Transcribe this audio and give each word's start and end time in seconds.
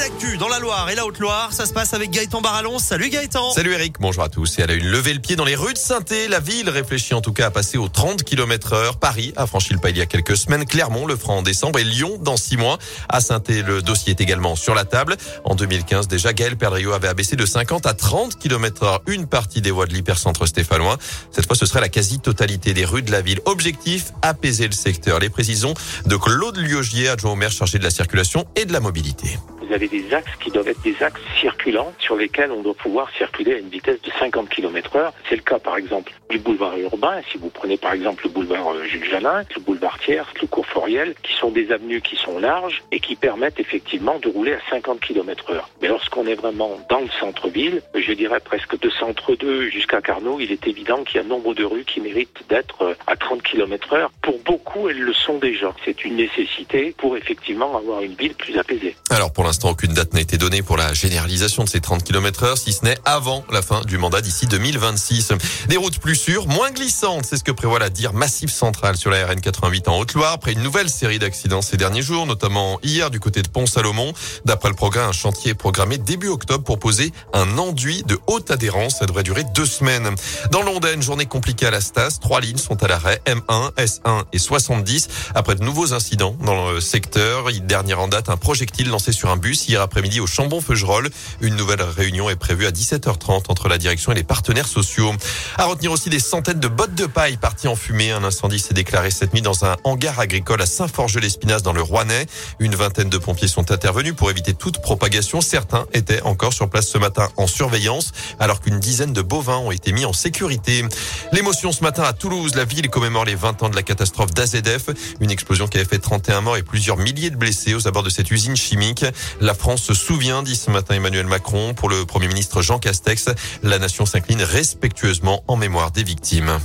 L'actu 0.00 0.36
dans 0.36 0.48
la 0.48 0.58
Loire 0.58 0.90
et 0.90 0.94
la 0.94 1.06
Haute-Loire, 1.06 1.54
ça 1.54 1.64
se 1.64 1.72
passe 1.72 1.94
avec 1.94 2.10
Gaëtan 2.10 2.42
Barallon. 2.42 2.78
Salut 2.78 3.08
Gaëtan. 3.08 3.52
Salut 3.52 3.72
Eric, 3.72 3.94
bonjour 3.98 4.24
à 4.24 4.28
tous. 4.28 4.58
Et 4.58 4.62
elle 4.62 4.70
a 4.70 4.74
une 4.74 4.88
levée 4.88 5.14
le 5.14 5.20
pied 5.20 5.36
dans 5.36 5.44
les 5.44 5.54
rues 5.54 5.72
de 5.72 5.78
saint 5.78 6.00
La 6.28 6.38
ville 6.38 6.68
réfléchit 6.68 7.14
en 7.14 7.22
tout 7.22 7.32
cas 7.32 7.46
à 7.46 7.50
passer 7.50 7.78
aux 7.78 7.88
30 7.88 8.22
km 8.22 8.74
heure. 8.74 8.98
Paris 8.98 9.32
a 9.36 9.46
franchi 9.46 9.72
le 9.72 9.78
pas 9.78 9.88
il 9.88 9.96
y 9.96 10.02
a 10.02 10.06
quelques 10.06 10.36
semaines. 10.36 10.66
Clermont 10.66 11.06
le 11.06 11.16
fera 11.16 11.32
en 11.32 11.42
décembre 11.42 11.78
et 11.78 11.84
Lyon 11.84 12.18
dans 12.20 12.36
six 12.36 12.58
mois. 12.58 12.78
À 13.08 13.20
saint 13.20 13.42
le 13.48 13.80
dossier 13.80 14.10
est 14.10 14.20
également 14.20 14.54
sur 14.54 14.74
la 14.74 14.84
table. 14.84 15.16
En 15.44 15.54
2015, 15.54 16.08
déjà, 16.08 16.34
Gaël 16.34 16.56
Perdriau 16.56 16.92
avait 16.92 17.08
abaissé 17.08 17.34
de 17.36 17.46
50 17.46 17.86
à 17.86 17.94
30 17.94 18.38
km 18.38 18.82
heure 18.82 19.02
une 19.06 19.26
partie 19.26 19.62
des 19.62 19.70
voies 19.70 19.86
de 19.86 19.94
l'hypercentre 19.94 20.46
stéphanois. 20.46 20.98
Cette 21.30 21.46
fois, 21.46 21.56
ce 21.56 21.64
serait 21.64 21.80
la 21.80 21.88
quasi-totalité 21.88 22.74
des 22.74 22.84
rues 22.84 23.02
de 23.02 23.12
la 23.12 23.22
ville. 23.22 23.40
Objectif, 23.46 24.12
apaiser 24.20 24.66
le 24.66 24.74
secteur. 24.74 25.20
Les 25.20 25.30
précisions 25.30 25.72
de 26.04 26.16
Claude 26.16 26.58
Liogier, 26.58 27.08
adjoint 27.08 27.32
au 27.32 27.36
maire 27.36 27.50
chargé 27.50 27.78
de 27.78 27.84
la 27.84 27.90
circulation 27.90 28.46
et 28.56 28.66
de 28.66 28.72
la 28.74 28.80
mobilité 28.80 29.38
vous 29.66 29.74
avez 29.74 29.88
des 29.88 30.14
axes 30.14 30.36
qui 30.40 30.50
doivent 30.50 30.68
être 30.68 30.82
des 30.82 31.02
axes 31.02 31.20
circulants 31.40 31.92
sur 31.98 32.16
lesquels 32.16 32.52
on 32.52 32.62
doit 32.62 32.74
pouvoir 32.74 33.10
circuler 33.16 33.54
à 33.54 33.58
une 33.58 33.68
vitesse 33.68 34.00
de 34.02 34.10
50 34.18 34.48
km 34.48 34.96
heure. 34.96 35.12
C'est 35.28 35.36
le 35.36 35.42
cas, 35.42 35.58
par 35.58 35.76
exemple, 35.76 36.12
du 36.30 36.38
boulevard 36.38 36.76
urbain. 36.78 37.20
Si 37.30 37.38
vous 37.38 37.50
prenez, 37.50 37.76
par 37.76 37.92
exemple, 37.92 38.24
le 38.24 38.30
boulevard 38.30 38.72
euh, 38.72 38.84
Jules 38.84 39.04
Jalin, 39.04 39.42
le 39.54 39.60
boulevard 39.60 39.98
Thiers, 39.98 40.22
le 40.40 40.46
cours 40.46 40.66
Foriel, 40.66 41.14
qui 41.22 41.32
sont 41.34 41.50
des 41.50 41.72
avenues 41.72 42.00
qui 42.00 42.16
sont 42.16 42.38
larges 42.38 42.82
et 42.92 43.00
qui 43.00 43.16
permettent 43.16 43.58
effectivement 43.58 44.18
de 44.18 44.28
rouler 44.28 44.52
à 44.52 44.60
50 44.70 45.00
km 45.00 45.50
heure. 45.50 45.68
Mais 45.82 45.88
lorsqu'on 45.88 46.26
est 46.26 46.34
vraiment 46.34 46.78
dans 46.88 47.00
le 47.00 47.08
centre-ville, 47.20 47.82
je 47.94 48.12
dirais 48.12 48.40
presque 48.40 48.78
de 48.78 48.90
centre 48.90 49.34
2 49.34 49.70
jusqu'à 49.70 50.00
Carnot, 50.00 50.38
il 50.40 50.52
est 50.52 50.66
évident 50.66 51.02
qu'il 51.04 51.20
y 51.20 51.24
a 51.24 51.26
nombre 51.26 51.54
de 51.54 51.64
rues 51.64 51.84
qui 51.84 52.00
méritent 52.00 52.44
d'être 52.48 52.82
euh, 52.82 52.94
à 53.06 53.16
30 53.16 53.42
km 53.42 53.94
heure. 53.94 54.10
Pour 54.22 54.38
beaucoup, 54.44 54.88
elles 54.88 55.00
le 55.00 55.14
sont 55.14 55.38
déjà. 55.38 55.74
C'est 55.84 56.04
une 56.04 56.16
nécessité 56.16 56.94
pour 56.96 57.16
effectivement 57.16 57.76
avoir 57.76 58.02
une 58.02 58.14
ville 58.14 58.34
plus 58.34 58.58
apaisée. 58.58 58.96
Alors 59.10 59.32
pour 59.32 59.44
aucune 59.64 59.94
date 59.94 60.14
n'a 60.14 60.20
été 60.20 60.38
donnée 60.38 60.62
pour 60.62 60.76
la 60.76 60.94
généralisation 60.94 61.64
de 61.64 61.68
ces 61.68 61.80
30 61.80 62.04
km 62.04 62.44
heure, 62.44 62.58
si 62.58 62.72
ce 62.72 62.84
n'est 62.84 62.98
avant 63.04 63.44
la 63.50 63.62
fin 63.62 63.80
du 63.82 63.98
mandat 63.98 64.20
d'ici 64.20 64.46
2026. 64.46 65.32
Des 65.68 65.76
routes 65.76 65.98
plus 65.98 66.16
sûres, 66.16 66.46
moins 66.46 66.70
glissantes, 66.70 67.24
c'est 67.24 67.36
ce 67.36 67.44
que 67.44 67.52
prévoit 67.52 67.78
la 67.78 67.90
dire 67.90 68.12
Massif 68.12 68.52
Central 68.52 68.96
sur 68.96 69.10
la 69.10 69.26
RN 69.26 69.40
88 69.40 69.88
en 69.88 69.98
Haute-Loire 69.98 70.32
après 70.32 70.52
une 70.52 70.62
nouvelle 70.62 70.90
série 70.90 71.18
d'accidents 71.18 71.62
ces 71.62 71.76
derniers 71.76 72.02
jours, 72.02 72.26
notamment 72.26 72.78
hier 72.82 73.10
du 73.10 73.20
côté 73.20 73.42
de 73.42 73.48
Pont-Salomon. 73.48 74.12
D'après 74.44 74.68
le 74.68 74.74
programme, 74.74 75.08
un 75.08 75.12
chantier 75.12 75.54
programmé 75.54 75.98
début 75.98 76.28
octobre 76.28 76.64
pour 76.64 76.78
poser 76.78 77.12
un 77.32 77.58
enduit 77.58 78.02
de 78.04 78.18
haute 78.26 78.50
adhérence. 78.50 78.98
Ça 78.98 79.06
devrait 79.06 79.22
durer 79.22 79.44
deux 79.54 79.66
semaines. 79.66 80.14
Dans 80.50 80.62
une 80.92 81.02
journée 81.02 81.26
compliquée 81.26 81.66
à 81.66 81.70
la 81.70 81.80
Stas. 81.80 82.18
Trois 82.20 82.40
lignes 82.40 82.58
sont 82.58 82.82
à 82.82 82.88
l'arrêt, 82.88 83.20
M1, 83.26 83.72
S1 83.74 84.24
et 84.32 84.38
70. 84.38 85.08
Après 85.34 85.54
de 85.54 85.64
nouveaux 85.64 85.94
incidents 85.94 86.36
dans 86.40 86.70
le 86.70 86.80
secteur, 86.80 87.50
dernière 87.62 88.00
en 88.00 88.08
date, 88.08 88.28
un 88.28 88.36
projectile 88.36 88.88
lancé 88.88 89.12
sur 89.12 89.30
un 89.30 89.36
hier 89.54 89.80
après-midi 89.80 90.20
au 90.20 90.26
Chambon-Feugerolles. 90.26 91.10
Une 91.40 91.56
nouvelle 91.56 91.82
réunion 91.82 92.28
est 92.30 92.36
prévue 92.36 92.66
à 92.66 92.70
17h30 92.70 93.44
entre 93.48 93.68
la 93.68 93.78
direction 93.78 94.12
et 94.12 94.14
les 94.14 94.24
partenaires 94.24 94.66
sociaux. 94.66 95.12
À 95.56 95.66
retenir 95.66 95.92
aussi 95.92 96.10
des 96.10 96.18
centaines 96.18 96.60
de 96.60 96.68
bottes 96.68 96.94
de 96.94 97.06
paille 97.06 97.36
parties 97.36 97.68
en 97.68 97.76
fumée. 97.76 98.10
Un 98.10 98.24
incendie 98.24 98.58
s'est 98.58 98.74
déclaré 98.74 99.10
cette 99.10 99.32
nuit 99.32 99.42
dans 99.42 99.64
un 99.64 99.76
hangar 99.84 100.18
agricole 100.18 100.60
à 100.60 100.66
Saint-Forge-l'Espinasse 100.66 101.62
dans 101.62 101.72
le 101.72 101.82
Rouennais. 101.82 102.26
Une 102.58 102.74
vingtaine 102.74 103.08
de 103.08 103.18
pompiers 103.18 103.48
sont 103.48 103.70
intervenus 103.70 104.14
pour 104.14 104.30
éviter 104.30 104.54
toute 104.54 104.80
propagation. 104.80 105.40
Certains 105.40 105.86
étaient 105.92 106.22
encore 106.22 106.52
sur 106.52 106.68
place 106.68 106.88
ce 106.88 106.98
matin 106.98 107.28
en 107.36 107.46
surveillance 107.46 108.12
alors 108.38 108.60
qu'une 108.60 108.80
dizaine 108.80 109.12
de 109.12 109.22
bovins 109.22 109.58
ont 109.58 109.70
été 109.70 109.92
mis 109.92 110.04
en 110.04 110.12
sécurité. 110.12 110.84
L'émotion 111.32 111.72
ce 111.72 111.82
matin 111.82 112.02
à 112.02 112.12
Toulouse. 112.12 112.54
La 112.54 112.64
ville 112.64 112.88
commémore 112.88 113.24
les 113.24 113.34
20 113.34 113.62
ans 113.62 113.68
de 113.68 113.76
la 113.76 113.82
catastrophe 113.82 114.32
d'AZF. 114.32 114.90
Une 115.20 115.30
explosion 115.30 115.68
qui 115.68 115.78
avait 115.78 115.86
fait 115.86 115.98
31 115.98 116.40
morts 116.40 116.56
et 116.56 116.62
plusieurs 116.62 116.96
milliers 116.96 117.30
de 117.30 117.36
blessés 117.36 117.74
aux 117.74 117.86
abords 117.86 118.02
de 118.02 118.10
cette 118.10 118.30
usine 118.30 118.56
chimique. 118.56 119.04
La 119.40 119.54
France 119.54 119.82
se 119.82 119.94
souvient, 119.94 120.42
dit 120.42 120.56
ce 120.56 120.70
matin 120.70 120.94
Emmanuel 120.94 121.26
Macron. 121.26 121.74
Pour 121.74 121.88
le 121.88 122.04
Premier 122.06 122.28
ministre 122.28 122.62
Jean 122.62 122.78
Castex, 122.78 123.30
la 123.62 123.78
nation 123.78 124.06
s'incline 124.06 124.42
respectueusement 124.42 125.44
en 125.46 125.56
mémoire 125.56 125.90
des 125.90 126.04
victimes. 126.04 126.58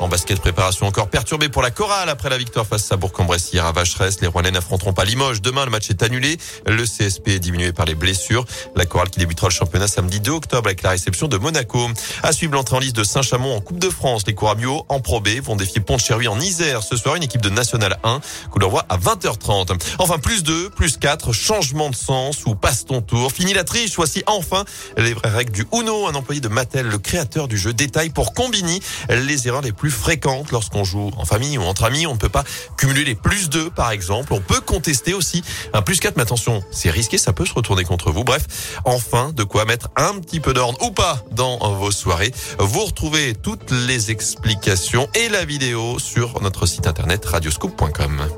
En 0.00 0.08
basket, 0.08 0.40
préparation 0.40 0.86
encore 0.86 1.08
perturbée 1.08 1.48
pour 1.48 1.62
la 1.62 1.70
chorale 1.70 2.08
après 2.08 2.28
la 2.28 2.36
victoire 2.36 2.66
face 2.66 2.90
à 2.90 2.96
Bourg-en-Bresse 2.96 3.52
hier 3.52 3.64
à 3.64 3.70
Vacheresse. 3.70 4.20
Les 4.20 4.26
Rouennais 4.26 4.50
n'affronteront 4.50 4.92
pas 4.92 5.04
Limoges. 5.04 5.40
Demain, 5.40 5.64
le 5.64 5.70
match 5.70 5.90
est 5.90 6.02
annulé. 6.02 6.38
Le 6.66 6.84
CSP 6.84 7.28
est 7.28 7.38
diminué 7.38 7.72
par 7.72 7.86
les 7.86 7.94
blessures. 7.94 8.44
La 8.74 8.84
chorale 8.84 9.10
qui 9.10 9.20
débutera 9.20 9.46
le 9.48 9.52
championnat 9.52 9.86
samedi 9.86 10.18
2 10.18 10.32
octobre 10.32 10.66
avec 10.66 10.82
la 10.82 10.90
réception 10.90 11.28
de 11.28 11.36
Monaco. 11.38 11.88
À 12.24 12.32
suivre 12.32 12.54
l'entrée 12.54 12.76
en 12.76 12.80
liste 12.80 12.96
de 12.96 13.04
Saint-Chamond 13.04 13.54
en 13.54 13.60
Coupe 13.60 13.78
de 13.78 13.90
France. 13.90 14.24
Les 14.26 14.34
Couramio 14.34 14.84
en 14.88 14.98
Pro 15.00 15.20
B 15.20 15.28
vont 15.40 15.54
défier 15.54 15.80
Pont-Cherry 15.80 16.26
en 16.26 16.40
Isère. 16.40 16.82
Ce 16.82 16.96
soir, 16.96 17.14
une 17.14 17.22
équipe 17.22 17.42
de 17.42 17.50
National 17.50 17.96
1. 18.02 18.20
Coup 18.50 18.58
d'envoi 18.58 18.84
à 18.88 18.98
20h30. 18.98 19.78
Enfin, 19.98 20.18
plus 20.18 20.42
2, 20.42 20.70
plus 20.70 20.96
4, 20.96 21.32
changement 21.32 21.90
de 21.90 21.96
sens 21.96 22.44
ou 22.44 22.56
passe 22.56 22.86
ton 22.86 23.02
tour. 23.02 23.30
Fini 23.30 23.54
la 23.54 23.62
triche. 23.62 23.94
Voici 23.94 24.24
enfin 24.26 24.64
les 24.96 25.14
vraies 25.14 25.30
règles 25.30 25.52
du 25.52 25.64
Uno. 25.72 26.08
Un 26.08 26.14
employé 26.14 26.40
de 26.40 26.48
Mattel, 26.48 26.86
le 26.86 26.98
créateur 26.98 27.46
du 27.46 27.56
jeu, 27.56 27.72
détaille 27.72 28.10
pour 28.10 28.34
Combini 28.34 28.80
les 29.08 29.46
erreurs 29.46 29.62
les 29.62 29.72
plus 29.72 29.81
fréquente 29.90 30.50
lorsqu'on 30.52 30.84
joue 30.84 31.10
en 31.16 31.24
famille 31.24 31.58
ou 31.58 31.62
entre 31.62 31.84
amis. 31.84 32.06
On 32.06 32.14
ne 32.14 32.18
peut 32.18 32.28
pas 32.28 32.44
cumuler 32.76 33.04
les 33.04 33.14
plus 33.14 33.48
2 33.48 33.70
par 33.70 33.90
exemple. 33.90 34.32
On 34.32 34.40
peut 34.40 34.60
contester 34.60 35.14
aussi 35.14 35.42
un 35.72 35.82
plus 35.82 36.00
4, 36.00 36.16
mais 36.16 36.22
attention, 36.22 36.62
c'est 36.70 36.90
risqué, 36.90 37.18
ça 37.18 37.32
peut 37.32 37.46
se 37.46 37.54
retourner 37.54 37.84
contre 37.84 38.10
vous. 38.10 38.24
Bref, 38.24 38.78
enfin, 38.84 39.32
de 39.34 39.44
quoi 39.44 39.64
mettre 39.64 39.88
un 39.96 40.18
petit 40.20 40.40
peu 40.40 40.54
d'ordre 40.54 40.82
ou 40.82 40.90
pas 40.90 41.24
dans 41.32 41.58
vos 41.74 41.90
soirées. 41.90 42.32
Vous 42.58 42.84
retrouvez 42.84 43.34
toutes 43.34 43.70
les 43.70 44.10
explications 44.10 45.08
et 45.14 45.28
la 45.28 45.44
vidéo 45.44 45.98
sur 45.98 46.40
notre 46.42 46.66
site 46.66 46.86
internet 46.86 47.24
radioscoop.com. 47.24 48.28